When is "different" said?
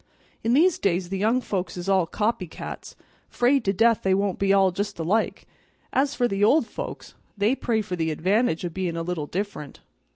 9.27-9.81